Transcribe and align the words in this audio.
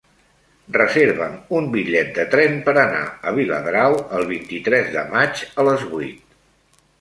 Reserva'm 0.75 1.35
un 1.59 1.67
bitllet 1.75 2.09
de 2.15 2.25
tren 2.31 2.57
per 2.69 2.75
anar 2.85 3.03
a 3.03 3.35
Viladrau 3.37 3.99
el 4.21 4.27
vint-i-tres 4.33 4.91
de 4.97 5.05
maig 5.13 5.45
a 5.51 5.67
les 5.71 5.87
vuit. 5.93 6.27